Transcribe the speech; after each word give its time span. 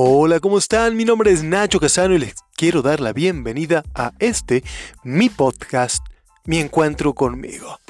Hola, 0.00 0.38
¿cómo 0.38 0.58
están? 0.58 0.96
Mi 0.96 1.04
nombre 1.04 1.32
es 1.32 1.42
Nacho 1.42 1.80
Casano 1.80 2.14
y 2.14 2.20
les 2.20 2.36
quiero 2.54 2.82
dar 2.82 3.00
la 3.00 3.12
bienvenida 3.12 3.82
a 3.96 4.12
este, 4.20 4.62
mi 5.02 5.28
podcast, 5.28 6.06
mi 6.44 6.60
encuentro 6.60 7.14
conmigo. 7.14 7.80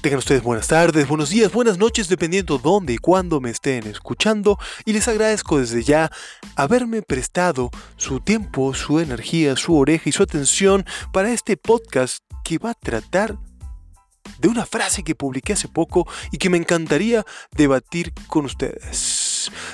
Tengan 0.00 0.20
ustedes 0.20 0.44
buenas 0.44 0.68
tardes, 0.68 1.08
buenos 1.08 1.30
días, 1.30 1.50
buenas 1.50 1.76
noches, 1.76 2.08
dependiendo 2.08 2.58
dónde 2.58 2.92
y 2.92 2.98
cuándo 2.98 3.40
me 3.40 3.50
estén 3.50 3.84
escuchando. 3.88 4.60
Y 4.84 4.92
les 4.92 5.08
agradezco 5.08 5.58
desde 5.58 5.82
ya 5.82 6.08
haberme 6.54 7.02
prestado 7.02 7.72
su 7.96 8.20
tiempo, 8.20 8.72
su 8.72 9.00
energía, 9.00 9.56
su 9.56 9.76
oreja 9.76 10.08
y 10.08 10.12
su 10.12 10.22
atención 10.22 10.86
para 11.12 11.32
este 11.32 11.56
podcast 11.56 12.22
que 12.44 12.58
va 12.58 12.70
a 12.70 12.74
tratar 12.74 13.36
de 14.38 14.46
una 14.46 14.64
frase 14.64 15.02
que 15.02 15.16
publiqué 15.16 15.54
hace 15.54 15.66
poco 15.66 16.06
y 16.30 16.38
que 16.38 16.48
me 16.48 16.58
encantaría 16.58 17.26
debatir 17.56 18.12
con 18.28 18.44
ustedes. 18.44 19.19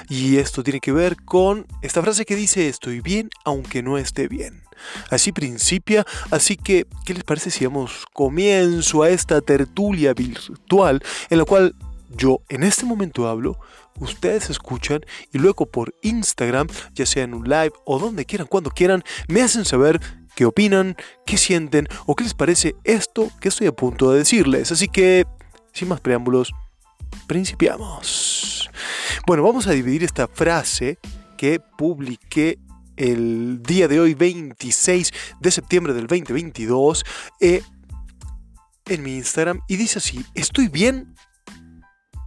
Y 0.09 0.37
esto 0.37 0.63
tiene 0.63 0.81
que 0.81 0.93
ver 0.93 1.17
con 1.17 1.67
esta 1.83 2.03
frase 2.03 2.25
que 2.25 2.37
dice 2.37 2.69
estoy 2.69 3.01
bien 3.01 3.31
aunque 3.45 3.83
no 3.83 3.99
esté 3.99 4.29
bien. 4.29 4.63
Así 5.11 5.33
principia, 5.33 6.05
así 6.31 6.57
que, 6.57 6.87
¿qué 7.05 7.15
les 7.15 7.25
parece 7.25 7.51
si 7.51 7.65
damos 7.65 8.05
comienzo 8.13 9.03
a 9.03 9.11
esta 9.11 9.41
tertulia 9.41 10.13
virtual 10.13 11.03
en 11.31 11.39
la 11.39 11.45
cual 11.45 11.75
yo 12.17 12.41
en 12.49 12.63
este 12.63 12.85
momento 12.85 13.29
hablo, 13.29 13.59
ustedes 13.99 14.51
escuchan 14.51 15.01
y 15.33 15.39
luego 15.39 15.67
por 15.67 15.95
Instagram, 16.03 16.69
ya 16.95 17.07
sea 17.07 17.25
en 17.25 17.35
un 17.35 17.45
live 17.45 17.73
o 17.85 17.99
donde 17.99 18.25
quieran, 18.25 18.47
cuando 18.47 18.71
quieran, 18.71 19.03
me 19.29 19.43
hacen 19.43 19.65
saber 19.65 20.01
qué 20.35 20.45
opinan, 20.45 20.97
qué 21.25 21.37
sienten 21.37 21.89
o 22.07 22.15
qué 22.15 22.25
les 22.25 22.35
parece 22.35 22.77
esto 22.85 23.31
que 23.41 23.49
estoy 23.49 23.67
a 23.67 23.73
punto 23.73 24.13
de 24.13 24.19
decirles. 24.19 24.71
Así 24.73 24.89
que, 24.89 25.27
sin 25.73 25.89
más 25.89 26.01
preámbulos, 26.01 26.53
principiamos. 27.27 28.71
Bueno, 29.27 29.43
vamos 29.43 29.67
a 29.67 29.73
dividir 29.73 30.05
esta 30.05 30.29
frase 30.29 30.99
que 31.37 31.61
publiqué 31.61 32.59
el 32.97 33.63
día 33.63 33.89
de 33.89 34.01
hoy, 34.01 34.15
26 34.15 35.13
de 35.41 35.51
septiembre 35.51 35.93
del 35.93 36.07
2022, 36.07 37.05
eh, 37.41 37.63
en 38.87 39.03
mi 39.03 39.17
Instagram 39.17 39.61
y 39.69 39.77
dice 39.77 39.99
así, 39.99 40.25
estoy 40.35 40.69
bien 40.69 41.15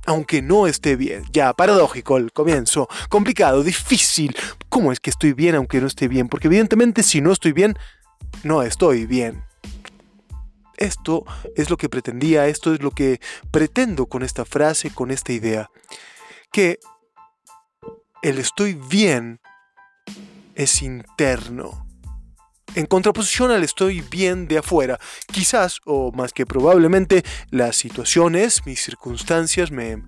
aunque 0.05 0.41
no 0.41 0.65
esté 0.65 0.95
bien. 0.95 1.23
Ya, 1.31 1.53
paradójico 1.53 2.17
el 2.17 2.31
comienzo, 2.31 2.87
complicado, 3.09 3.63
difícil. 3.63 4.35
¿Cómo 4.67 4.91
es 4.91 4.99
que 4.99 5.11
estoy 5.11 5.33
bien 5.33 5.55
aunque 5.55 5.79
no 5.79 5.87
esté 5.87 6.07
bien? 6.07 6.27
Porque 6.27 6.47
evidentemente 6.47 7.03
si 7.03 7.21
no 7.21 7.31
estoy 7.31 7.53
bien, 7.53 7.77
no 8.43 8.63
estoy 8.63 9.05
bien. 9.05 9.43
Esto 10.79 11.25
es 11.57 11.69
lo 11.69 11.75
que 11.75 11.89
pretendía, 11.89 12.47
esto 12.47 12.73
es 12.73 12.81
lo 12.81 12.91
que 12.91 13.19
pretendo 13.51 14.05
con 14.05 14.23
esta 14.23 14.45
frase, 14.45 14.91
con 14.91 15.11
esta 15.11 15.33
idea. 15.33 15.69
Que 16.53 16.79
el 18.21 18.39
estoy 18.39 18.75
bien 18.75 19.41
es 20.55 20.81
interno. 20.81 21.85
En 22.75 22.85
contraposición 22.85 23.51
al 23.51 23.63
estoy 23.63 23.99
bien 23.99 24.47
de 24.47 24.59
afuera. 24.59 24.99
Quizás, 25.31 25.81
o 25.85 26.13
más 26.13 26.31
que 26.31 26.45
probablemente, 26.45 27.23
las 27.49 27.75
situaciones, 27.75 28.65
mis 28.65 28.81
circunstancias 28.81 29.71
me, 29.71 30.01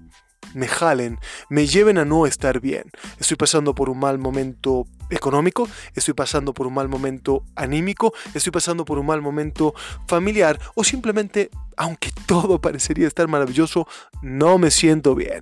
me 0.53 0.67
jalen, 0.67 1.19
me 1.49 1.67
lleven 1.67 1.97
a 1.97 2.05
no 2.05 2.25
estar 2.25 2.59
bien. 2.59 2.83
Estoy 3.19 3.37
pasando 3.37 3.75
por 3.75 3.89
un 3.89 3.99
mal 3.99 4.17
momento 4.17 4.85
económico, 5.09 5.67
estoy 5.95 6.13
pasando 6.13 6.53
por 6.53 6.67
un 6.67 6.73
mal 6.73 6.87
momento 6.87 7.43
anímico, 7.55 8.13
estoy 8.33 8.51
pasando 8.51 8.85
por 8.85 8.97
un 8.97 9.05
mal 9.05 9.21
momento 9.21 9.73
familiar 10.07 10.59
o 10.75 10.83
simplemente, 10.83 11.49
aunque 11.77 12.11
todo 12.25 12.59
parecería 12.61 13.07
estar 13.07 13.27
maravilloso, 13.27 13.87
no 14.21 14.57
me 14.57 14.71
siento 14.71 15.15
bien. 15.15 15.41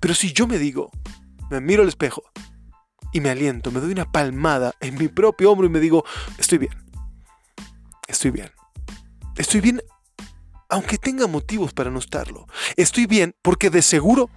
Pero 0.00 0.14
si 0.14 0.32
yo 0.32 0.46
me 0.46 0.58
digo, 0.58 0.90
me 1.50 1.60
miro 1.60 1.82
al 1.82 1.88
espejo 1.88 2.22
y 3.12 3.20
me 3.20 3.30
aliento, 3.30 3.70
me 3.70 3.80
doy 3.80 3.92
una 3.92 4.10
palmada 4.10 4.74
en 4.80 4.96
mi 4.96 5.08
propio 5.08 5.50
hombro 5.50 5.66
y 5.66 5.70
me 5.70 5.80
digo, 5.80 6.04
estoy 6.38 6.58
bien, 6.58 6.72
estoy 8.06 8.30
bien, 8.30 8.50
estoy 9.36 9.60
bien 9.60 9.82
aunque 10.68 10.98
tenga 10.98 11.26
motivos 11.26 11.72
para 11.72 11.90
no 11.90 11.98
estarlo. 11.98 12.46
Estoy 12.76 13.06
bien 13.06 13.34
porque 13.42 13.70
de 13.70 13.82
seguro 13.82 14.30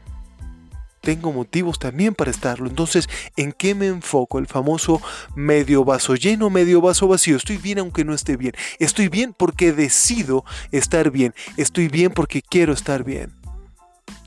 tengo 1.02 1.34
motivos 1.34 1.80
también 1.80 2.14
para 2.14 2.32
estarlo. 2.32 2.70
Entonces, 2.70 3.10
¿en 3.36 3.52
qué 3.52 3.76
me 3.76 3.88
enfoco? 3.88 4.40
El 4.40 4.48
famoso 4.48 5.02
medio 5.36 5.84
vaso 5.84 6.16
lleno, 6.16 6.50
medio 6.50 6.80
vaso 6.80 7.08
vacío. 7.08 7.36
Estoy 7.36 7.58
bien 7.58 7.80
aunque 7.80 8.06
no 8.06 8.14
esté 8.14 8.38
bien. 8.38 8.54
Estoy 8.80 9.10
bien 9.10 9.34
porque 9.34 9.74
decido 9.74 10.46
estar 10.72 11.12
bien. 11.12 11.34
Estoy 11.58 11.88
bien 11.88 12.12
porque 12.12 12.42
quiero 12.42 12.72
estar 12.74 13.04
bien. 13.04 13.34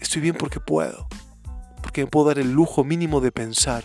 Estoy 0.01 0.21
bien 0.21 0.35
porque 0.35 0.61
puedo. 0.61 1.07
Porque 1.81 2.03
me 2.03 2.07
puedo 2.09 2.27
dar 2.27 2.39
el 2.39 2.53
lujo 2.53 2.83
mínimo 2.83 3.21
de 3.21 3.31
pensar 3.31 3.85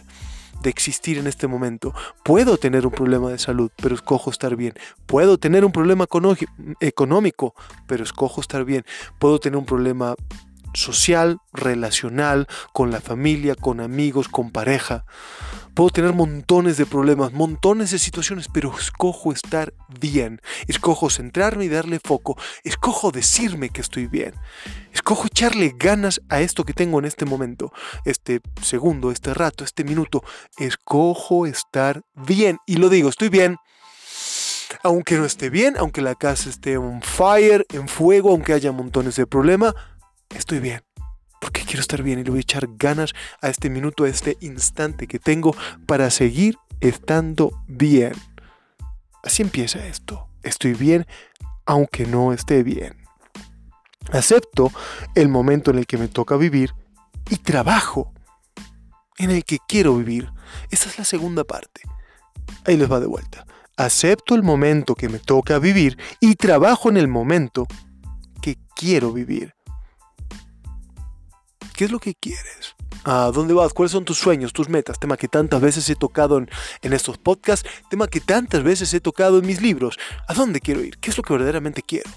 de 0.62 0.70
existir 0.70 1.18
en 1.18 1.28
este 1.28 1.48
momento. 1.48 1.94
Puedo 2.24 2.58
tener 2.58 2.86
un 2.86 2.92
problema 2.92 3.30
de 3.30 3.40
salud, 3.40 3.72
pero 3.82 3.96
escojo 3.96 4.30
estar 4.30 4.56
bien. 4.56 4.74
Puedo 5.06 5.38
tener 5.38 5.66
un 5.66 5.72
problema 5.72 6.06
económico, 6.80 7.56
pero 7.88 8.04
escojo 8.04 8.42
estar 8.42 8.66
bien. 8.66 8.86
Puedo 9.20 9.40
tener 9.40 9.58
un 9.58 9.66
problema 9.66 10.16
social, 10.74 11.40
relacional, 11.54 12.48
con 12.74 12.92
la 12.92 13.02
familia, 13.02 13.56
con 13.56 13.80
amigos, 13.80 14.28
con 14.28 14.52
pareja. 14.52 15.06
Puedo 15.74 15.92
tener 15.92 16.14
montones 16.14 16.78
de 16.78 16.86
problemas, 16.86 17.32
montones 17.32 17.92
de 17.92 18.00
situaciones, 18.00 18.48
pero 18.54 18.76
escojo 18.78 19.32
estar 19.32 19.74
bien. 20.00 20.42
Escojo 20.68 21.10
centrarme 21.10 21.66
y 21.66 21.70
darle 21.70 22.00
foco. 22.04 22.38
Escojo 22.64 23.12
decirme 23.12 23.70
que 23.70 23.82
estoy 23.82 24.08
bien. 24.08 24.34
Escojo 24.92 25.28
echarle 25.28 25.74
ganas 25.78 26.22
a 26.28 26.42
esto 26.42 26.66
que 26.66 26.74
tengo 26.74 27.00
en 27.00 27.06
este 27.06 27.26
momento, 27.26 27.72
este 28.04 28.42
segundo, 28.62 29.12
este 29.12 29.34
rato, 29.34 29.64
este 29.64 29.84
minuto. 29.84 30.24
Escojo 30.58 31.46
estar 31.46 32.02
bien. 32.14 32.58
Y 32.66 32.76
lo 32.76 32.90
digo, 32.90 33.08
estoy 33.08 33.30
bien 33.30 33.56
aunque 34.84 35.18
no 35.18 35.26
esté 35.26 35.50
bien, 35.50 35.76
aunque 35.78 36.02
la 36.02 36.16
casa 36.16 36.50
esté 36.50 36.78
on 36.78 37.02
fire, 37.02 37.66
en 37.70 37.88
fuego, 37.88 38.32
aunque 38.32 38.54
haya 38.54 38.72
montones 38.72 39.16
de 39.16 39.26
problemas, 39.26 39.74
estoy 40.36 40.60
bien. 40.60 40.82
Porque 41.42 41.64
quiero 41.64 41.82
estar 41.82 42.04
bien 42.04 42.20
y 42.20 42.24
le 42.24 42.30
voy 42.32 42.40
a 42.40 42.42
echar 42.42 42.68
ganas 42.78 43.14
a 43.42 43.50
este 43.50 43.70
minuto, 43.70 44.04
a 44.04 44.10
este 44.10 44.38
instante 44.42 45.08
que 45.08 45.20
tengo 45.20 45.56
para 45.86 46.10
seguir 46.10 46.58
estando 46.82 47.52
bien. 47.68 48.14
Así 49.24 49.42
empieza 49.42 49.86
esto. 49.88 50.28
Estoy 50.44 50.74
bien 50.74 51.06
aunque 51.66 52.08
no 52.08 52.34
esté 52.34 52.64
bien. 52.64 52.98
Acepto 54.12 54.72
el 55.14 55.30
momento 55.30 55.70
en 55.70 55.78
el 55.78 55.86
que 55.86 56.00
me 56.00 56.08
toca 56.08 56.36
vivir 56.36 56.74
y 57.30 57.38
trabajo 57.38 58.12
en 59.20 59.30
el 59.30 59.46
que 59.46 59.60
quiero 59.68 59.96
vivir. 59.96 60.32
Esta 60.72 60.90
es 60.90 60.98
la 60.98 61.06
segunda 61.06 61.44
parte. 61.44 61.82
Ahí 62.66 62.76
les 62.76 62.92
va 62.92 63.00
de 63.00 63.06
vuelta. 63.06 63.46
Acepto 63.78 64.34
el 64.34 64.42
momento 64.42 64.96
que 64.96 65.10
me 65.10 65.20
toca 65.20 65.60
vivir 65.60 65.98
y 66.20 66.36
trabajo 66.36 66.90
en 66.90 66.98
el 66.98 67.08
momento 67.08 67.68
que 68.42 68.58
quiero 68.76 69.14
vivir. 69.14 69.54
¿Qué 71.80 71.86
es 71.86 71.92
lo 71.94 72.00
que 72.00 72.14
quieres? 72.14 72.76
¿A 73.06 73.32
dónde 73.34 73.54
vas? 73.54 73.72
¿Cuáles 73.72 73.94
son 73.94 74.04
tus 74.04 74.18
sueños, 74.18 74.52
tus 74.52 74.68
metas? 74.68 75.00
Tema 75.00 75.16
que 75.16 75.30
tantas 75.30 75.62
veces 75.62 75.90
he 75.90 75.96
tocado 75.96 76.38
en, 76.38 76.50
estos 76.92 77.18
podcasts, 77.18 77.70
tema 77.90 78.10
que 78.10 78.20
tantas 78.20 78.64
veces 78.64 78.94
he 78.94 79.00
tocado 79.00 79.40
en 79.40 79.48
mis 79.48 79.62
libros. 79.62 79.98
¿A 80.28 80.34
dónde 80.34 80.60
quiero 80.60 80.82
ir? 80.82 80.98
¿Qué 80.98 81.10
es 81.10 81.16
lo 81.16 81.24
que 81.24 81.32
verdaderamente 81.32 81.82
quiero? 81.82 82.10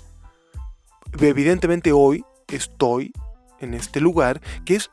Evidentemente 1.21 1.93
hoy 1.93 2.25
estoy 2.49 3.13
en 3.61 3.75
este 3.75 4.01
lugar 4.01 4.41
que 4.65 4.75
es 4.75 4.91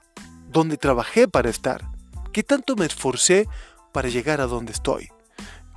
donde 0.52 0.78
trabajé 0.78 1.28
para 1.28 1.50
estar. 1.50 1.90
¿Qué 2.32 2.44
tanto 2.44 2.76
me 2.76 2.86
esforcé 2.86 3.48
para 3.92 4.08
llegar 4.08 4.40
a 4.40 4.46
donde 4.46 4.74
estoy? 4.74 5.10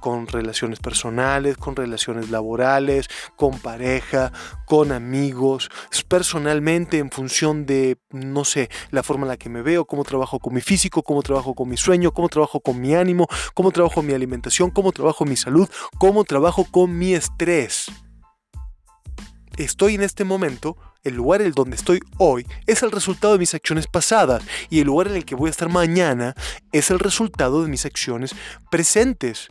Con 0.03 0.27
relaciones 0.27 0.81
personales, 0.81 1.57
con 1.57 1.77
relaciones 1.77 2.29
laborales, 2.29 3.09
con 3.37 3.59
pareja, 3.61 4.33
con 4.67 4.91
amigos, 4.91 5.71
personalmente 6.09 6.99
en 6.99 7.11
función 7.11 7.65
de, 7.65 7.99
no 8.11 8.45
sé, 8.45 8.69
la 8.91 9.05
forma 9.05 9.23
en 9.25 9.29
la 9.29 9.37
que 9.37 9.49
me 9.49 9.63
veo, 9.63 9.87
cómo 9.87 10.03
trabajo 10.03 10.41
con 10.41 10.53
mi 10.53 10.61
físico, 10.61 11.05
cómo 11.05 11.23
trabajo 11.23 11.55
con 11.55 11.69
mi 11.69 11.77
sueño, 11.77 12.11
cómo 12.13 12.29
trabajo 12.29 12.61
con 12.61 12.81
mi 12.81 12.95
ánimo, 12.95 13.29
cómo 13.55 13.71
trabajo 13.71 14.03
mi 14.03 14.13
alimentación, 14.13 14.71
cómo 14.71 14.91
trabajo 14.91 15.25
mi 15.25 15.37
salud, 15.37 15.69
cómo 15.99 16.25
trabajo 16.25 16.67
con 16.71 16.99
mi 16.99 17.15
estrés. 17.15 17.87
Estoy 19.57 19.95
en 19.95 20.03
este 20.03 20.25
momento 20.25 20.77
el 21.05 21.15
lugar 21.15 21.43
en 21.43 21.53
donde 21.53 21.77
estoy 21.77 22.01
hoy 22.19 22.47
es 22.67 22.83
el 22.83 22.91
resultado 22.91 23.35
de 23.35 23.39
mis 23.39 23.55
acciones 23.55 23.87
pasadas 23.87 24.43
y 24.69 24.81
el 24.81 24.87
lugar 24.87 25.09
en 25.09 25.17
el 25.17 25.25
que 25.25 25.35
voy 25.35 25.49
a 25.49 25.51
estar 25.51 25.69
mañana 25.69 26.35
es 26.73 26.91
el 26.91 26.99
resultado 26.99 27.63
de 27.63 27.69
mis 27.69 27.85
acciones 27.85 28.35
presentes 28.71 29.49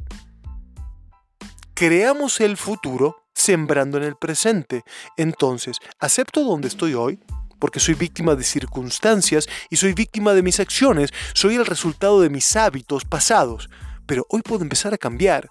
creamos 1.82 2.42
el 2.42 2.58
futuro 2.58 3.24
sembrando 3.34 3.98
en 3.98 4.04
el 4.04 4.16
presente. 4.16 4.84
Entonces, 5.18 5.78
acepto 6.00 6.44
donde 6.44 6.68
estoy 6.68 6.94
hoy, 6.94 7.20
porque 7.58 7.80
soy 7.80 7.96
víctima 7.96 8.36
de 8.36 8.44
circunstancias 8.44 9.48
y 9.72 9.78
soy 9.78 9.94
víctima 9.94 10.36
de 10.36 10.44
mis 10.44 10.60
acciones, 10.60 11.10
soy 11.34 11.56
el 11.56 11.66
resultado 11.66 12.22
de 12.22 12.30
mis 12.30 12.56
hábitos 12.56 13.04
pasados, 13.04 13.68
pero 14.06 14.28
hoy 14.30 14.44
puedo 14.44 14.62
empezar 14.62 14.94
a 14.94 15.00
cambiar. 15.00 15.50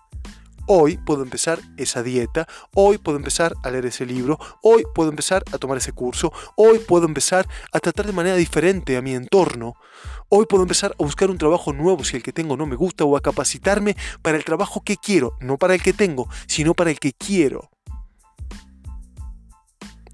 Hoy 0.73 0.99
puedo 0.99 1.25
empezar 1.25 1.59
esa 1.77 2.05
dieta, 2.05 2.47
hoy 2.77 2.97
puedo 2.99 3.19
empezar 3.19 3.57
a 3.65 3.71
leer 3.73 3.87
ese 3.87 4.07
libro, 4.07 4.39
hoy 4.63 4.85
puedo 4.95 5.11
empezar 5.11 5.43
a 5.53 5.59
tomar 5.59 5.79
ese 5.79 5.91
curso, 5.91 6.33
hoy 6.55 6.79
puedo 6.79 7.07
empezar 7.07 7.49
a 7.73 7.81
tratar 7.81 8.07
de 8.07 8.13
manera 8.13 8.37
diferente 8.37 8.97
a 8.97 9.03
mi 9.03 9.13
entorno, 9.13 9.75
hoy 10.29 10.47
puedo 10.47 10.63
empezar 10.63 10.93
a 10.93 11.03
buscar 11.03 11.29
un 11.29 11.39
trabajo 11.39 11.73
nuevo 11.73 12.05
si 12.05 12.17
el 12.17 12.23
que 12.23 12.33
tengo 12.33 12.57
no 12.57 12.67
me 12.67 12.77
gusta 12.77 13.05
o 13.05 13.17
a 13.17 13.21
capacitarme 13.21 13.97
para 14.23 14.37
el 14.37 14.45
trabajo 14.45 14.83
que 14.85 14.97
quiero, 14.97 15.37
no 15.41 15.59
para 15.59 15.75
el 15.75 15.83
que 15.83 15.93
tengo, 15.93 16.29
sino 16.47 16.73
para 16.73 16.93
el 16.93 17.01
que 17.01 17.15
quiero. 17.15 17.69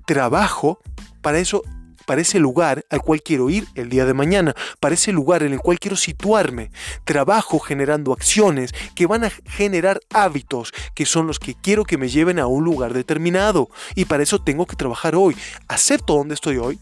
Trabajo 0.07 0.79
para 1.21 1.39
eso 1.39 1.65
para 2.07 2.23
ese 2.23 2.39
lugar 2.39 2.87
al 2.91 3.03
cual 3.03 3.23
quiero 3.23 3.51
ir 3.51 3.67
el 3.75 3.91
día 3.91 4.07
de 4.07 4.15
mañana, 4.15 4.55
para 4.81 4.95
ese 4.95 5.13
lugar 5.13 5.43
en 5.43 5.53
el 5.53 5.61
cual 5.61 5.79
quiero 5.79 5.97
situarme. 5.97 6.71
Trabajo 7.05 7.59
generando 7.59 8.13
acciones 8.13 8.73
que 8.95 9.07
van 9.07 9.25
a 9.25 9.31
generar 9.31 10.01
hábitos 10.13 10.73
que 10.95 11.05
son 11.07 11.27
los 11.27 11.39
que 11.39 11.55
quiero 11.55 11.85
que 11.85 11.99
me 11.99 12.09
lleven 12.09 12.39
a 12.39 12.47
un 12.47 12.65
lugar 12.65 12.95
determinado. 12.95 13.69
Y 13.95 14.07
para 14.07 14.23
eso 14.23 14.41
tengo 14.41 14.67
que 14.67 14.77
trabajar 14.77 15.15
hoy. 15.15 15.37
Acepto 15.69 16.15
donde 16.15 16.35
estoy 16.35 16.57
hoy, 16.57 16.79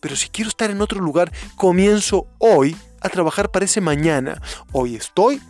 pero 0.00 0.16
si 0.16 0.28
quiero 0.28 0.48
estar 0.48 0.70
en 0.70 0.82
otro 0.82 1.00
lugar, 1.00 1.32
comienzo 1.56 2.26
hoy 2.38 2.76
a 3.00 3.08
trabajar 3.08 3.50
para 3.50 3.64
ese 3.64 3.80
mañana. 3.80 4.40
Hoy 4.72 4.96
estoy 4.96 5.40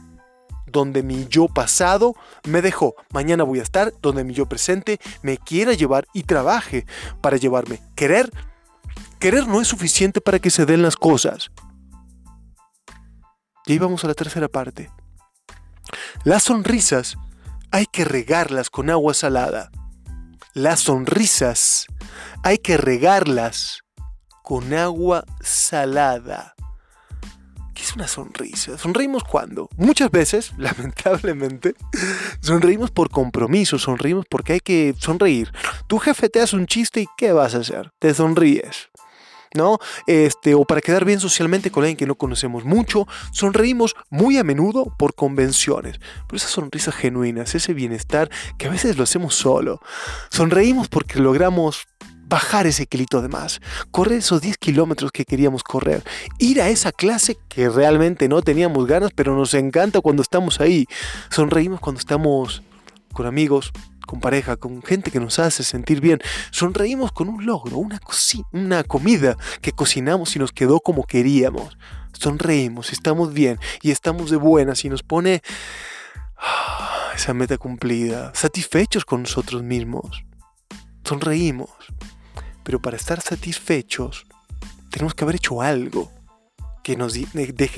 donde 0.66 1.02
mi 1.02 1.26
yo 1.28 1.48
pasado 1.48 2.14
me 2.46 2.62
dejó. 2.62 2.94
Mañana 3.10 3.44
voy 3.44 3.60
a 3.60 3.62
estar 3.62 3.92
donde 4.02 4.24
mi 4.24 4.34
yo 4.34 4.46
presente 4.46 5.00
me 5.22 5.38
quiera 5.38 5.72
llevar 5.72 6.06
y 6.12 6.24
trabaje 6.24 6.84
para 7.20 7.36
llevarme. 7.36 7.80
Querer 7.94 8.30
Querer 9.18 9.46
no 9.46 9.60
es 9.60 9.68
suficiente 9.68 10.20
para 10.20 10.38
que 10.38 10.50
se 10.50 10.66
den 10.66 10.82
las 10.82 10.96
cosas. 10.96 11.50
Y 13.66 13.72
ahí 13.72 13.78
vamos 13.78 14.04
a 14.04 14.08
la 14.08 14.14
tercera 14.14 14.48
parte. 14.48 14.90
Las 16.24 16.44
sonrisas 16.44 17.16
hay 17.70 17.86
que 17.86 18.04
regarlas 18.04 18.70
con 18.70 18.90
agua 18.90 19.14
salada. 19.14 19.70
Las 20.52 20.80
sonrisas 20.80 21.86
hay 22.42 22.58
que 22.58 22.76
regarlas 22.76 23.80
con 24.42 24.74
agua 24.74 25.24
salada. 25.40 26.54
¿Qué 27.74 27.82
es 27.82 27.96
una 27.96 28.06
sonrisa? 28.06 28.78
¿Sonreímos 28.78 29.24
cuando? 29.24 29.68
Muchas 29.76 30.10
veces, 30.10 30.52
lamentablemente, 30.58 31.74
sonreímos 32.40 32.90
por 32.90 33.10
compromiso, 33.10 33.78
sonreímos 33.78 34.26
porque 34.30 34.52
hay 34.52 34.60
que 34.60 34.94
sonreír. 34.98 35.52
Tu 35.88 35.98
jefe 35.98 36.28
te 36.28 36.40
hace 36.40 36.56
un 36.56 36.66
chiste 36.66 37.00
y 37.00 37.08
¿qué 37.16 37.32
vas 37.32 37.54
a 37.54 37.58
hacer? 37.58 37.90
Te 37.98 38.14
sonríes. 38.14 38.90
¿No? 39.54 39.78
Este, 40.06 40.54
o 40.54 40.64
para 40.64 40.80
quedar 40.80 41.04
bien 41.04 41.20
socialmente 41.20 41.70
con 41.70 41.84
alguien 41.84 41.96
que 41.96 42.06
no 42.06 42.16
conocemos 42.16 42.64
mucho. 42.64 43.06
Sonreímos 43.32 43.94
muy 44.10 44.36
a 44.36 44.44
menudo 44.44 44.92
por 44.98 45.14
convenciones, 45.14 45.98
pero 46.26 46.36
esas 46.36 46.50
sonrisas 46.50 46.94
genuinas, 46.94 47.54
ese 47.54 47.72
bienestar 47.72 48.28
que 48.58 48.66
a 48.66 48.70
veces 48.70 48.96
lo 48.96 49.04
hacemos 49.04 49.34
solo. 49.34 49.80
Sonreímos 50.30 50.88
porque 50.88 51.20
logramos 51.20 51.86
bajar 52.26 52.66
ese 52.66 52.86
kilito 52.86 53.22
de 53.22 53.28
más, 53.28 53.60
correr 53.90 54.18
esos 54.18 54.40
10 54.40 54.56
kilómetros 54.58 55.12
que 55.12 55.24
queríamos 55.24 55.62
correr, 55.62 56.02
ir 56.38 56.60
a 56.60 56.68
esa 56.68 56.90
clase 56.90 57.38
que 57.48 57.68
realmente 57.68 58.28
no 58.28 58.42
teníamos 58.42 58.86
ganas, 58.86 59.10
pero 59.14 59.36
nos 59.36 59.54
encanta 59.54 60.00
cuando 60.00 60.22
estamos 60.22 60.60
ahí. 60.60 60.86
Sonreímos 61.30 61.80
cuando 61.80 62.00
estamos 62.00 62.62
con 63.12 63.26
amigos, 63.26 63.72
con 64.06 64.20
pareja, 64.20 64.56
con 64.56 64.82
gente 64.82 65.10
que 65.10 65.20
nos 65.20 65.38
hace 65.38 65.62
sentir 65.64 66.00
bien. 66.00 66.20
Sonreímos 66.50 67.12
con 67.12 67.28
un 67.28 67.46
logro, 67.46 67.78
una, 67.78 68.00
una 68.52 68.84
comida 68.84 69.36
que 69.60 69.72
cocinamos 69.72 70.34
y 70.36 70.38
nos 70.38 70.52
quedó 70.52 70.80
como 70.80 71.04
queríamos. 71.04 71.76
Sonreímos, 72.12 72.92
estamos 72.92 73.32
bien 73.32 73.58
y 73.82 73.90
estamos 73.90 74.30
de 74.30 74.36
buenas 74.36 74.84
y 74.84 74.88
nos 74.88 75.02
pone 75.02 75.42
ah, 76.38 77.10
esa 77.14 77.34
meta 77.34 77.58
cumplida, 77.58 78.32
satisfechos 78.34 79.04
con 79.04 79.22
nosotros 79.22 79.62
mismos. 79.62 80.24
Sonreímos. 81.04 81.70
Pero 82.62 82.80
para 82.80 82.96
estar 82.96 83.20
satisfechos, 83.20 84.26
tenemos 84.90 85.14
que 85.14 85.24
haber 85.24 85.36
hecho 85.36 85.60
algo 85.60 86.10
que 86.82 86.96
nos, 86.96 87.14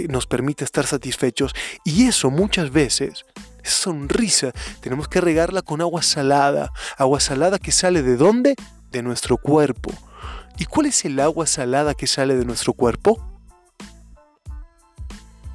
nos 0.08 0.26
permita 0.26 0.64
estar 0.64 0.86
satisfechos. 0.86 1.54
Y 1.84 2.06
eso 2.06 2.30
muchas 2.30 2.70
veces 2.70 3.24
sonrisa 3.66 4.52
tenemos 4.80 5.08
que 5.08 5.20
regarla 5.20 5.62
con 5.62 5.80
agua 5.80 6.02
salada. 6.02 6.72
Agua 6.96 7.20
salada 7.20 7.58
que 7.58 7.72
sale 7.72 8.02
de 8.02 8.16
dónde? 8.16 8.54
De 8.90 9.02
nuestro 9.02 9.36
cuerpo. 9.36 9.92
¿Y 10.58 10.64
cuál 10.64 10.86
es 10.86 11.04
el 11.04 11.20
agua 11.20 11.46
salada 11.46 11.94
que 11.94 12.06
sale 12.06 12.36
de 12.36 12.44
nuestro 12.44 12.72
cuerpo? 12.72 13.22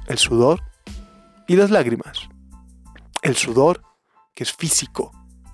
El 0.06 0.18
sudor 0.18 0.62
y 1.48 1.56
las 1.56 1.70
lágrimas. 1.70 2.28
El 3.22 3.36
sudor, 3.36 3.82
que 4.34 4.44
es 4.44 4.52
físico, 4.52 5.12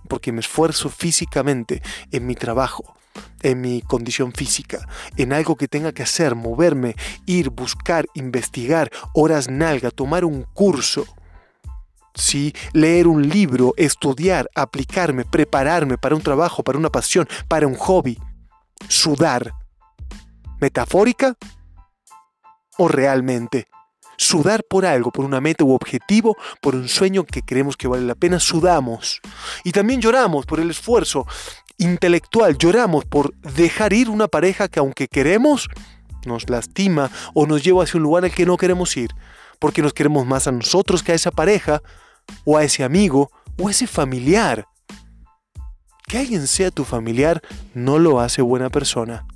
porque 0.09 0.33
me 0.33 0.41
esfuerzo 0.41 0.89
físicamente 0.89 1.83
en 2.11 2.27
mi 2.27 2.35
trabajo, 2.35 2.97
en 3.43 3.61
mi 3.61 3.83
condición 3.83 4.33
física, 4.33 4.87
en 5.17 5.33
algo 5.33 5.57
que 5.57 5.69
tenga 5.69 5.93
que 5.93 6.03
hacer, 6.03 6.35
moverme, 6.35 6.97
ir, 7.27 7.51
buscar, 7.51 8.07
investigar, 8.15 8.91
horas 9.15 9.49
nalga, 9.49 9.91
tomar 9.91 10.25
un 10.25 10.43
curso 10.43 11.07
¿sí? 12.19 12.53
leer 12.73 13.07
un 13.07 13.29
libro, 13.29 13.75
estudiar, 13.77 14.51
aplicarme, 14.55 15.25
prepararme 15.25 15.97
para 15.97 16.15
un 16.15 16.23
trabajo, 16.23 16.63
para 16.63 16.79
una 16.79 16.91
pasión, 16.91 17.29
para 17.49 17.67
un 17.67 17.75
hobby, 17.75 18.19
sudar. 18.89 19.53
¿Metafórica 20.61 21.37
o 22.77 22.89
realmente? 22.89 23.69
Sudar 24.17 24.65
por 24.69 24.85
algo, 24.85 25.13
por 25.13 25.25
una 25.25 25.41
meta 25.41 25.63
u 25.63 25.73
objetivo, 25.73 26.37
por 26.61 26.75
un 26.75 26.89
sueño 26.89 27.25
que 27.25 27.43
creemos 27.43 27.77
que 27.77 27.87
vale 27.87 28.05
la 28.05 28.17
pena, 28.17 28.41
sudamos. 28.41 29.21
Y 29.63 29.71
también 29.71 30.01
lloramos 30.01 30.45
por 30.45 30.59
el 30.59 30.71
esfuerzo 30.71 31.25
intelectual, 31.77 32.59
lloramos 32.59 33.05
por 33.05 33.33
dejar 33.37 33.93
ir 33.93 34.11
una 34.11 34.27
pareja 34.27 34.67
que 34.67 34.81
aunque 34.81 35.07
queremos, 35.07 35.69
nos 36.27 36.51
lastima 36.51 37.13
o 37.35 37.47
nos 37.47 37.63
lleva 37.63 37.85
hacia 37.85 37.99
un 37.99 38.03
lugar 38.03 38.25
al 38.25 38.33
que 38.33 38.45
no 38.45 38.57
queremos 38.57 38.97
ir, 38.97 39.11
porque 39.61 39.83
nos 39.83 39.93
queremos 39.93 40.27
más 40.27 40.49
a 40.49 40.53
nosotros 40.53 41.05
que 41.05 41.13
a 41.13 41.15
esa 41.15 41.31
pareja, 41.31 41.81
o 42.45 42.57
a 42.57 42.65
ese 42.65 42.85
amigo 42.85 43.31
o 43.59 43.69
a 43.69 43.71
ese 43.71 43.87
familiar. 43.87 44.67
Que 46.07 46.19
alguien 46.19 46.47
sea 46.47 46.71
tu 46.71 46.85
familiar 46.85 47.43
no 47.75 47.99
lo 47.99 48.21
hace 48.21 48.41
buena 48.43 48.71
persona. 48.71 49.27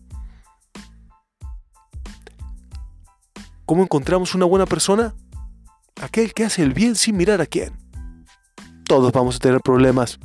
¿Cómo 3.67 3.83
encontramos 3.83 4.35
una 4.35 4.47
buena 4.47 4.67
persona? 4.67 5.15
Aquel 6.01 6.35
que 6.35 6.45
hace 6.45 6.63
el 6.63 6.73
bien 6.73 6.97
sin 6.97 7.17
mirar 7.17 7.41
a 7.41 7.47
quién. 7.47 7.73
Todos 8.85 9.13
vamos 9.13 9.37
a 9.37 9.39
tener 9.39 9.61
problemas. 9.61 10.19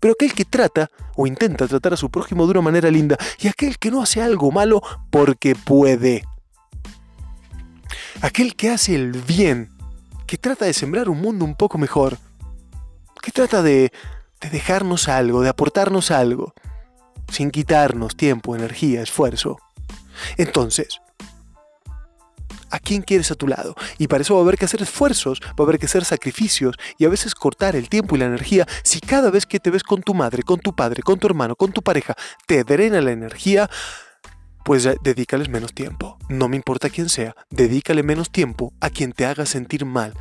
Pero 0.00 0.12
aquel 0.12 0.34
que 0.34 0.44
trata 0.44 0.90
o 1.16 1.26
intenta 1.26 1.66
tratar 1.66 1.94
a 1.94 1.96
su 1.96 2.10
prójimo 2.10 2.44
de 2.44 2.52
una 2.52 2.60
manera 2.60 2.90
linda 2.90 3.16
y 3.40 3.48
aquel 3.48 3.78
que 3.78 3.90
no 3.90 4.02
hace 4.02 4.22
algo 4.22 4.52
malo 4.52 4.82
porque 5.10 5.54
puede. 5.54 6.24
Aquel 8.20 8.54
que 8.54 8.70
hace 8.70 8.94
el 8.94 9.12
bien 9.12 9.75
que 10.26 10.38
trata 10.38 10.64
de 10.64 10.72
sembrar 10.72 11.08
un 11.08 11.20
mundo 11.20 11.44
un 11.44 11.54
poco 11.54 11.78
mejor, 11.78 12.18
que 13.22 13.30
trata 13.32 13.62
de, 13.62 13.92
de 14.40 14.50
dejarnos 14.50 15.08
algo, 15.08 15.42
de 15.42 15.48
aportarnos 15.48 16.10
algo, 16.10 16.54
sin 17.30 17.50
quitarnos 17.50 18.16
tiempo, 18.16 18.54
energía, 18.54 19.02
esfuerzo. 19.02 19.58
Entonces, 20.36 21.00
¿a 22.70 22.78
quién 22.78 23.02
quieres 23.02 23.30
a 23.30 23.34
tu 23.34 23.46
lado? 23.46 23.74
Y 23.98 24.08
para 24.08 24.22
eso 24.22 24.34
va 24.34 24.40
a 24.40 24.42
haber 24.42 24.58
que 24.58 24.64
hacer 24.64 24.82
esfuerzos, 24.82 25.40
va 25.40 25.54
a 25.58 25.62
haber 25.62 25.78
que 25.78 25.86
hacer 25.86 26.04
sacrificios 26.04 26.76
y 26.98 27.04
a 27.04 27.08
veces 27.08 27.34
cortar 27.34 27.76
el 27.76 27.88
tiempo 27.88 28.16
y 28.16 28.18
la 28.18 28.26
energía. 28.26 28.66
Si 28.82 29.00
cada 29.00 29.30
vez 29.30 29.46
que 29.46 29.60
te 29.60 29.70
ves 29.70 29.82
con 29.82 30.02
tu 30.02 30.14
madre, 30.14 30.42
con 30.42 30.60
tu 30.60 30.74
padre, 30.74 31.02
con 31.02 31.18
tu 31.18 31.26
hermano, 31.26 31.56
con 31.56 31.72
tu 31.72 31.82
pareja, 31.82 32.14
te 32.46 32.64
drena 32.64 33.00
la 33.00 33.12
energía, 33.12 33.70
pues 34.66 34.88
dedícales 35.00 35.48
menos 35.48 35.72
tiempo. 35.72 36.18
No 36.28 36.48
me 36.48 36.56
importa 36.56 36.90
quién 36.90 37.08
sea, 37.08 37.36
dedícale 37.50 38.02
menos 38.02 38.32
tiempo 38.32 38.72
a 38.80 38.90
quien 38.90 39.12
te 39.12 39.24
haga 39.24 39.46
sentir 39.46 39.84
mal. 39.84 40.12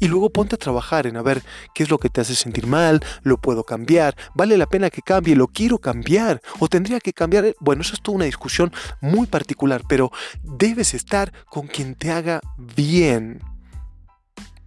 Y 0.00 0.08
luego 0.08 0.30
ponte 0.30 0.54
a 0.54 0.58
trabajar 0.58 1.06
en 1.06 1.18
a 1.18 1.22
ver 1.22 1.42
qué 1.74 1.82
es 1.82 1.90
lo 1.90 1.98
que 1.98 2.08
te 2.08 2.22
hace 2.22 2.34
sentir 2.34 2.66
mal, 2.66 3.04
lo 3.22 3.36
puedo 3.36 3.64
cambiar, 3.64 4.16
vale 4.34 4.56
la 4.56 4.64
pena 4.64 4.88
que 4.88 5.02
cambie, 5.02 5.36
lo 5.36 5.46
quiero 5.46 5.76
cambiar, 5.78 6.40
o 6.58 6.68
tendría 6.68 7.00
que 7.00 7.12
cambiar. 7.12 7.54
Bueno, 7.60 7.82
eso 7.82 7.92
es 7.92 8.00
toda 8.00 8.16
una 8.16 8.24
discusión 8.24 8.72
muy 9.02 9.26
particular, 9.26 9.82
pero 9.86 10.10
debes 10.42 10.94
estar 10.94 11.30
con 11.50 11.66
quien 11.66 11.94
te 11.94 12.10
haga 12.10 12.40
bien 12.56 13.40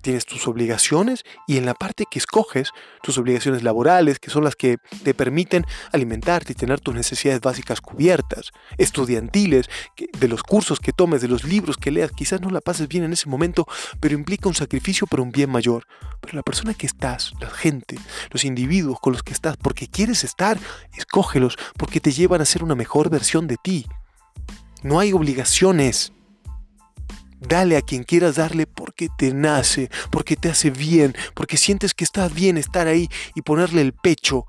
tienes 0.06 0.28
tus 0.28 0.48
obligaciones 0.48 1.24
y 1.48 1.58
en 1.58 1.66
la 1.66 1.74
parte 1.74 2.06
que 2.10 2.20
escoges, 2.20 2.70
tus 3.02 3.18
obligaciones 3.18 3.64
laborales, 3.64 4.20
que 4.20 4.30
son 4.30 4.44
las 4.44 4.56
que 4.56 4.78
te 5.04 5.16
permiten 5.16 5.66
alimentarte 5.92 6.52
y 6.52 6.56
tener 6.56 6.80
tus 6.80 6.94
necesidades 6.94 7.42
básicas 7.42 7.82
cubiertas, 7.82 8.52
estudiantiles, 8.78 9.68
de 10.20 10.28
los 10.28 10.44
cursos 10.44 10.80
que 10.80 10.94
tomes, 10.94 11.22
de 11.22 11.28
los 11.28 11.44
libros 11.44 11.76
que 11.78 11.90
leas, 11.90 12.12
quizás 12.12 12.40
no 12.40 12.52
la 12.52 12.62
pases 12.62 12.88
bien 12.88 13.04
en 13.04 13.14
ese 13.14 13.28
momento, 13.28 13.66
pero 14.00 14.14
implica 14.14 14.48
un 14.48 14.54
sacrificio 14.54 15.08
por 15.08 15.22
un 15.22 15.32
bien 15.32 15.50
mayor. 15.50 15.88
Pero 16.22 16.36
la 16.36 16.44
persona 16.44 16.76
que 16.76 16.86
estás, 16.86 17.34
la 17.42 17.50
gente, 17.50 17.98
los 18.30 18.46
individuos 18.46 19.00
con 19.00 19.14
los 19.14 19.24
que 19.24 19.34
estás, 19.34 19.58
porque 19.58 19.88
quieres 19.88 20.24
estar, 20.24 20.60
escógelos, 20.96 21.58
porque 21.80 22.00
te 22.00 22.12
llevan 22.12 22.42
a 22.42 22.46
ser 22.46 22.64
una 22.64 22.76
mejor 22.76 23.10
versión 23.10 23.48
de 23.48 23.58
ti. 23.58 23.88
No 24.84 25.00
hay 25.00 25.14
obligaciones 25.14 26.14
Dale 27.48 27.78
a 27.78 27.82
quien 27.82 28.04
quieras 28.04 28.36
darle 28.36 28.66
porque 28.66 29.10
te 29.18 29.34
nace, 29.34 29.90
porque 30.12 30.36
te 30.36 30.50
hace 30.50 30.70
bien, 30.72 31.16
porque 31.34 31.58
sientes 31.58 31.94
que 31.94 32.04
está 32.04 32.28
bien 32.28 32.58
estar 32.58 32.88
ahí 32.88 33.10
y 33.36 33.42
ponerle 33.42 33.82
el 33.82 33.94
pecho 33.94 34.46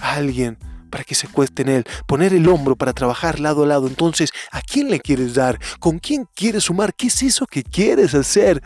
a 0.00 0.14
alguien 0.14 0.58
para 0.90 1.04
que 1.04 1.14
se 1.14 1.28
cueste 1.28 1.62
en 1.62 1.68
él, 1.68 1.84
poner 2.06 2.32
el 2.32 2.48
hombro 2.48 2.76
para 2.76 2.92
trabajar 2.92 3.40
lado 3.40 3.64
a 3.64 3.66
lado. 3.66 3.86
Entonces, 3.86 4.30
¿a 4.50 4.62
quién 4.62 4.90
le 4.90 5.00
quieres 5.00 5.34
dar? 5.34 5.58
¿Con 5.78 5.98
quién 5.98 6.26
quieres 6.34 6.64
sumar? 6.64 6.94
¿Qué 6.94 7.08
es 7.08 7.22
eso 7.22 7.46
que 7.46 7.62
quieres 7.62 8.14
hacer? 8.14 8.62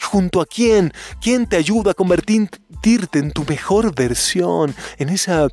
¿Junto 0.00 0.40
a 0.40 0.46
quién? 0.46 0.92
¿Quién 1.20 1.48
te 1.48 1.56
ayuda 1.56 1.92
a 1.92 1.94
convertirte 1.94 3.18
en 3.18 3.32
tu 3.32 3.44
mejor 3.44 3.94
versión? 3.94 4.74
En 4.98 5.08
esa, 5.08 5.48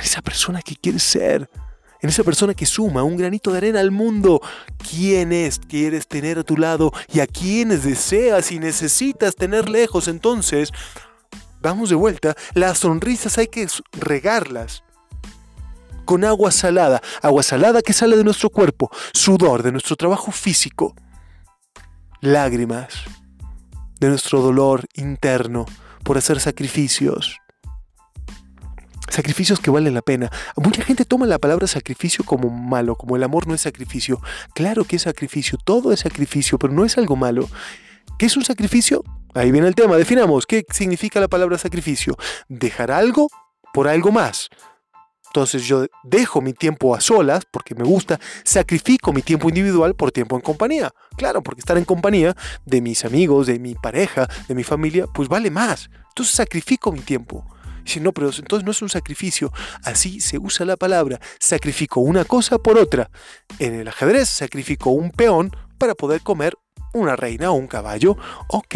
esa 0.00 0.22
persona 0.22 0.62
que 0.62 0.76
quieres 0.76 1.02
ser 1.02 1.50
en 2.00 2.08
esa 2.08 2.24
persona 2.24 2.54
que 2.54 2.66
suma 2.66 3.02
un 3.02 3.16
granito 3.16 3.50
de 3.50 3.58
arena 3.58 3.80
al 3.80 3.90
mundo. 3.90 4.40
¿Quién 4.90 5.32
es 5.32 5.58
quieres 5.58 6.06
tener 6.06 6.38
a 6.38 6.44
tu 6.44 6.56
lado 6.56 6.92
y 7.12 7.20
a 7.20 7.26
quiénes 7.26 7.84
deseas 7.84 8.52
y 8.52 8.58
necesitas 8.58 9.34
tener 9.36 9.68
lejos? 9.68 10.08
Entonces, 10.08 10.70
vamos 11.60 11.88
de 11.88 11.96
vuelta, 11.96 12.34
las 12.54 12.78
sonrisas 12.78 13.38
hay 13.38 13.48
que 13.48 13.66
regarlas 13.92 14.82
con 16.04 16.24
agua 16.24 16.52
salada, 16.52 17.02
agua 17.20 17.42
salada 17.42 17.82
que 17.82 17.92
sale 17.92 18.16
de 18.16 18.24
nuestro 18.24 18.50
cuerpo, 18.50 18.90
sudor 19.12 19.62
de 19.62 19.72
nuestro 19.72 19.96
trabajo 19.96 20.30
físico, 20.30 20.94
lágrimas 22.20 22.94
de 23.98 24.08
nuestro 24.08 24.40
dolor 24.40 24.86
interno 24.94 25.66
por 26.04 26.16
hacer 26.16 26.38
sacrificios 26.38 27.38
Sacrificios 29.08 29.60
que 29.60 29.70
valen 29.70 29.94
la 29.94 30.02
pena. 30.02 30.30
Mucha 30.56 30.82
gente 30.82 31.04
toma 31.04 31.26
la 31.26 31.38
palabra 31.38 31.66
sacrificio 31.66 32.24
como 32.24 32.50
malo, 32.50 32.96
como 32.96 33.16
el 33.16 33.22
amor 33.22 33.46
no 33.46 33.54
es 33.54 33.60
sacrificio. 33.62 34.20
Claro 34.54 34.84
que 34.84 34.96
es 34.96 35.02
sacrificio, 35.02 35.58
todo 35.62 35.92
es 35.92 36.00
sacrificio, 36.00 36.58
pero 36.58 36.72
no 36.72 36.84
es 36.84 36.98
algo 36.98 37.16
malo. 37.16 37.48
¿Qué 38.18 38.26
es 38.26 38.36
un 38.36 38.44
sacrificio? 38.44 39.04
Ahí 39.34 39.52
viene 39.52 39.68
el 39.68 39.74
tema, 39.74 39.96
definamos 39.96 40.46
qué 40.46 40.64
significa 40.70 41.20
la 41.20 41.28
palabra 41.28 41.58
sacrificio. 41.58 42.16
Dejar 42.48 42.90
algo 42.90 43.28
por 43.72 43.88
algo 43.88 44.10
más. 44.10 44.48
Entonces 45.26 45.64
yo 45.64 45.84
dejo 46.02 46.40
mi 46.40 46.54
tiempo 46.54 46.94
a 46.94 47.00
solas 47.02 47.44
porque 47.50 47.74
me 47.74 47.84
gusta, 47.84 48.18
sacrifico 48.42 49.12
mi 49.12 49.20
tiempo 49.20 49.50
individual 49.50 49.94
por 49.94 50.10
tiempo 50.10 50.34
en 50.34 50.40
compañía. 50.40 50.90
Claro, 51.18 51.42
porque 51.42 51.60
estar 51.60 51.76
en 51.76 51.84
compañía 51.84 52.34
de 52.64 52.80
mis 52.80 53.04
amigos, 53.04 53.46
de 53.46 53.58
mi 53.58 53.74
pareja, 53.74 54.26
de 54.48 54.54
mi 54.54 54.64
familia, 54.64 55.06
pues 55.12 55.28
vale 55.28 55.50
más. 55.50 55.90
Entonces 56.08 56.34
sacrifico 56.34 56.90
mi 56.90 57.00
tiempo. 57.00 57.44
Dice, 57.86 58.00
no, 58.00 58.12
pero 58.12 58.30
entonces 58.30 58.64
no 58.64 58.72
es 58.72 58.82
un 58.82 58.88
sacrificio. 58.88 59.52
Así 59.84 60.20
se 60.20 60.38
usa 60.38 60.66
la 60.66 60.76
palabra. 60.76 61.20
Sacrifico 61.38 62.00
una 62.00 62.24
cosa 62.24 62.58
por 62.58 62.78
otra. 62.78 63.10
En 63.60 63.74
el 63.74 63.86
ajedrez 63.86 64.28
sacrifico 64.28 64.90
un 64.90 65.12
peón 65.12 65.54
para 65.78 65.94
poder 65.94 66.20
comer 66.22 66.54
una 66.94 67.14
reina 67.14 67.52
o 67.52 67.54
un 67.54 67.68
caballo. 67.68 68.16
Ok. 68.48 68.74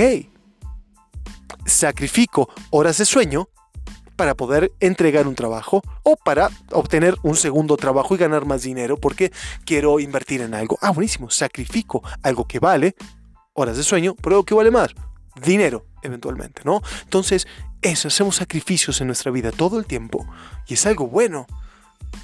Sacrifico 1.67 2.49
horas 2.71 2.99
de 2.99 3.05
sueño 3.05 3.49
para 4.15 4.37
poder 4.37 4.71
entregar 4.79 5.27
un 5.27 5.35
trabajo 5.35 5.83
o 6.05 6.15
para 6.15 6.49
obtener 6.71 7.17
un 7.25 7.35
segundo 7.35 7.77
trabajo 7.77 8.15
y 8.15 8.19
ganar 8.19 8.47
más 8.47 8.63
dinero 8.63 8.97
porque 8.97 9.33
quiero 9.65 9.99
invertir 9.99 10.41
en 10.43 10.55
algo. 10.55 10.79
Ah, 10.83 10.93
buenísimo. 10.93 11.31
Sacrifico 11.31 12.05
algo 12.23 12.47
que 12.47 12.61
vale 12.61 12.95
horas 13.55 13.77
de 13.77 13.83
sueño, 13.83 14.15
pero 14.23 14.37
algo 14.37 14.45
que 14.45 14.55
vale 14.55 14.71
más 14.71 14.91
dinero 15.43 15.90
eventualmente, 16.03 16.63
¿no? 16.65 16.83
Entonces, 17.03 17.47
eso, 17.83 18.09
hacemos 18.09 18.37
sacrificios 18.37 19.01
en 19.01 19.07
nuestra 19.07 19.31
vida 19.31 19.53
todo 19.53 19.79
el 19.79 19.87
tiempo 19.87 20.27
y 20.67 20.75
es 20.75 20.87
algo 20.87 21.07
bueno. 21.07 21.47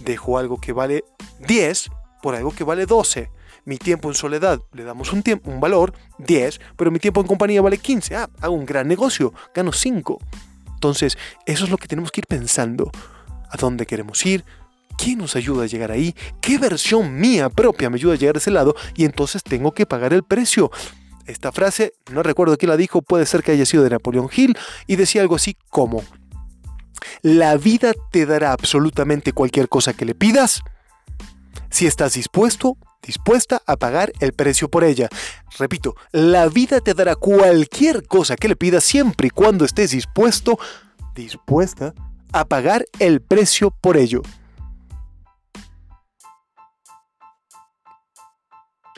Dejo 0.01 0.39
algo 0.39 0.61
que 0.61 0.73
vale 0.73 1.05
10 1.47 1.91
por 2.23 2.35
algo 2.35 2.51
que 2.51 2.65
vale 2.65 2.87
12. 2.87 3.31
Mi 3.65 3.79
tiempo 3.79 4.09
en 4.09 4.15
soledad 4.15 4.61
le 4.73 4.85
damos 4.85 5.13
un, 5.13 5.23
tiempo, 5.23 5.51
un 5.51 5.61
valor 5.61 5.93
10, 6.19 6.61
pero 6.77 6.91
mi 6.91 6.99
tiempo 6.99 7.21
en 7.21 7.27
compañía 7.27 7.63
vale 7.63 7.79
15. 7.79 8.17
Ah, 8.17 8.31
hago 8.41 8.55
un 8.55 8.67
gran 8.67 8.87
negocio, 8.87 9.33
gano 9.55 9.73
5. 9.73 10.19
Entonces, 10.75 11.17
eso 11.47 11.65
es 11.65 11.71
lo 11.71 11.79
que 11.79 11.89
tenemos 11.89 12.13
que 12.13 12.21
ir 12.21 12.27
pensando. 12.27 12.91
¿A 13.51 13.57
dónde 13.57 13.87
queremos 13.87 14.25
ir? 14.27 14.45
¿Quién 14.97 15.19
nos 15.19 15.37
ayuda 15.37 15.65
a 15.65 15.67
llegar 15.67 15.91
ahí? 15.91 16.15
¿Qué 16.41 16.59
versión 16.59 17.15
mía 17.17 17.49
propia 17.49 17.91
me 17.91 17.97
ayuda 17.97 18.15
a 18.15 18.17
llegar 18.17 18.37
a 18.37 18.39
ese 18.39 18.51
lado? 18.51 18.75
Y 18.95 19.05
entonces 19.05 19.43
tengo 19.43 19.73
que 19.73 19.87
pagar 19.87 20.13
el 20.13 20.23
precio. 20.23 20.71
Esta 21.27 21.53
frase, 21.53 21.95
no 22.13 22.23
recuerdo 22.23 22.57
quién 22.57 22.71
la 22.71 22.77
dijo, 22.77 23.03
puede 23.03 23.27
ser 23.27 23.43
que 23.43 23.53
haya 23.53 23.67
sido 23.67 23.83
de 23.83 23.91
Napoleón 23.91 24.29
Hill, 24.35 24.57
y 24.87 24.97
decía 24.97 25.23
algo 25.23 25.37
así 25.37 25.57
como, 25.71 26.05
la 27.23 27.57
vida 27.57 27.93
te 28.13 28.27
dará 28.27 28.53
absolutamente 28.53 29.33
cualquier 29.33 29.69
cosa 29.69 29.93
que 29.93 30.05
le 30.05 30.15
pidas 30.15 30.63
si 31.71 31.87
estás 31.87 32.15
dispuesto, 32.15 32.77
dispuesta 33.03 33.63
a 33.67 33.77
pagar 33.77 34.13
el 34.21 34.33
precio 34.33 34.69
por 34.69 34.85
ella. 34.85 35.09
Repito, 35.59 35.95
la 36.13 36.49
vida 36.49 36.81
te 36.81 36.95
dará 36.95 37.17
cualquier 37.17 38.07
cosa 38.07 38.37
que 38.37 38.49
le 38.49 38.57
pidas 38.57 38.85
siempre 38.85 39.29
y 39.29 39.31
cuando 39.31 39.65
estés 39.65 39.91
dispuesto, 39.91 40.59
dispuesta 41.15 41.95
a 42.33 42.45
pagar 42.45 42.87
el 42.99 43.21
precio 43.21 43.71
por 43.71 43.97
ello. 43.97 44.23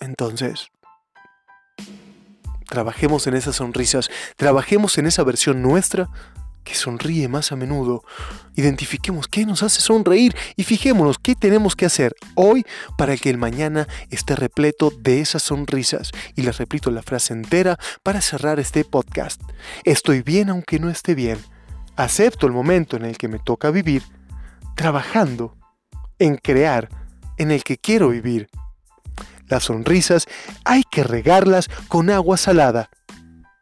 Entonces, 0.00 0.68
Trabajemos 2.68 3.26
en 3.26 3.34
esas 3.34 3.56
sonrisas, 3.56 4.10
trabajemos 4.36 4.98
en 4.98 5.06
esa 5.06 5.24
versión 5.24 5.62
nuestra 5.62 6.08
que 6.68 6.74
sonríe 6.74 7.28
más 7.28 7.50
a 7.50 7.56
menudo. 7.56 8.04
Identifiquemos 8.54 9.26
qué 9.26 9.46
nos 9.46 9.62
hace 9.62 9.80
sonreír 9.80 10.36
y 10.54 10.64
fijémonos 10.64 11.18
qué 11.18 11.34
tenemos 11.34 11.74
que 11.74 11.86
hacer 11.86 12.14
hoy 12.34 12.66
para 12.98 13.16
que 13.16 13.30
el 13.30 13.38
mañana 13.38 13.88
esté 14.10 14.36
repleto 14.36 14.90
de 14.90 15.20
esas 15.20 15.42
sonrisas. 15.42 16.12
Y 16.36 16.42
les 16.42 16.58
repito 16.58 16.90
la 16.90 17.02
frase 17.02 17.32
entera 17.32 17.78
para 18.02 18.20
cerrar 18.20 18.60
este 18.60 18.84
podcast. 18.84 19.40
Estoy 19.84 20.20
bien 20.20 20.50
aunque 20.50 20.78
no 20.78 20.90
esté 20.90 21.14
bien. 21.14 21.38
Acepto 21.96 22.46
el 22.46 22.52
momento 22.52 22.96
en 22.96 23.06
el 23.06 23.16
que 23.16 23.28
me 23.28 23.38
toca 23.38 23.70
vivir, 23.70 24.02
trabajando 24.76 25.56
en 26.18 26.36
crear 26.36 26.90
en 27.38 27.50
el 27.50 27.64
que 27.64 27.78
quiero 27.78 28.10
vivir. 28.10 28.48
Las 29.48 29.64
sonrisas 29.64 30.26
hay 30.64 30.82
que 30.84 31.02
regarlas 31.02 31.68
con 31.88 32.10
agua 32.10 32.36
salada, 32.36 32.90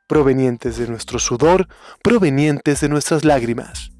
provenientes 0.07 0.76
de 0.76 0.88
nuestro 0.88 1.19
sudor, 1.19 1.69
provenientes 2.02 2.81
de 2.81 2.88
nuestras 2.88 3.25
lágrimas. 3.25 3.90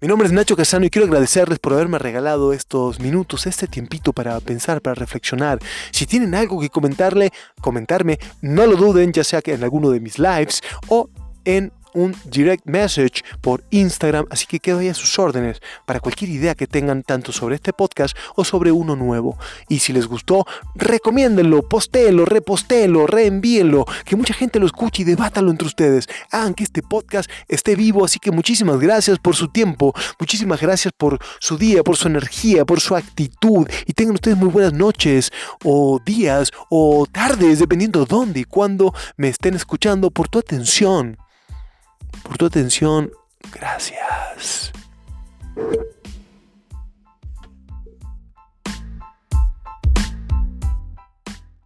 Mi 0.00 0.08
nombre 0.08 0.26
es 0.26 0.32
Nacho 0.32 0.56
Casano 0.56 0.84
y 0.84 0.90
quiero 0.90 1.06
agradecerles 1.06 1.58
por 1.58 1.72
haberme 1.72 1.98
regalado 1.98 2.52
estos 2.52 3.00
minutos, 3.00 3.46
este 3.46 3.66
tiempito 3.66 4.12
para 4.12 4.38
pensar, 4.40 4.82
para 4.82 4.94
reflexionar. 4.94 5.58
Si 5.90 6.04
tienen 6.04 6.34
algo 6.34 6.60
que 6.60 6.68
comentarle, 6.68 7.32
comentarme, 7.62 8.18
no 8.42 8.66
lo 8.66 8.76
duden, 8.76 9.12
ya 9.12 9.24
sea 9.24 9.40
que 9.40 9.54
en 9.54 9.64
alguno 9.64 9.88
de 9.90 10.00
mis 10.00 10.18
lives 10.18 10.60
o 10.88 11.08
en 11.46 11.72
un 11.96 12.14
direct 12.26 12.66
message 12.66 13.24
por 13.40 13.64
Instagram, 13.70 14.26
así 14.30 14.46
que 14.46 14.60
quedo 14.60 14.78
ahí 14.78 14.88
a 14.88 14.94
sus 14.94 15.18
órdenes 15.18 15.60
para 15.86 15.98
cualquier 15.98 16.30
idea 16.30 16.54
que 16.54 16.66
tengan 16.66 17.02
tanto 17.02 17.32
sobre 17.32 17.56
este 17.56 17.72
podcast 17.72 18.16
o 18.36 18.44
sobre 18.44 18.70
uno 18.70 18.94
nuevo. 18.96 19.38
Y 19.68 19.78
si 19.78 19.92
les 19.92 20.06
gustó, 20.06 20.46
recomiéndenlo, 20.74 21.66
postéenlo, 21.66 22.26
repostéenlo, 22.26 23.06
reenvíenlo, 23.06 23.86
que 24.04 24.14
mucha 24.14 24.34
gente 24.34 24.60
lo 24.60 24.66
escuche 24.66 25.02
y 25.02 25.04
debátalo 25.06 25.50
entre 25.50 25.66
ustedes. 25.66 26.06
Hagan 26.30 26.54
que 26.54 26.64
este 26.64 26.82
podcast 26.82 27.30
esté 27.48 27.74
vivo, 27.74 28.04
así 28.04 28.18
que 28.18 28.30
muchísimas 28.30 28.78
gracias 28.78 29.18
por 29.18 29.34
su 29.34 29.48
tiempo, 29.48 29.94
muchísimas 30.20 30.60
gracias 30.60 30.92
por 30.96 31.18
su 31.40 31.56
día, 31.56 31.82
por 31.82 31.96
su 31.96 32.08
energía, 32.08 32.66
por 32.66 32.80
su 32.80 32.94
actitud 32.94 33.66
y 33.86 33.92
tengan 33.94 34.14
ustedes 34.14 34.36
muy 34.36 34.48
buenas 34.48 34.74
noches 34.74 35.30
o 35.64 35.98
días 36.04 36.50
o 36.68 37.06
tardes, 37.10 37.58
dependiendo 37.58 38.04
dónde 38.04 38.40
y 38.40 38.44
cuándo 38.44 38.92
me 39.16 39.28
estén 39.28 39.54
escuchando, 39.54 40.10
por 40.10 40.28
tu 40.28 40.38
atención 40.38 41.16
por 42.22 42.38
tu 42.38 42.46
atención. 42.46 43.10
Gracias. 43.52 44.72